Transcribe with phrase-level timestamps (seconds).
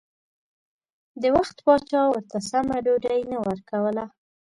[1.21, 4.05] د وخت پاچا ورته سمه ډوډۍ نه ورکوله.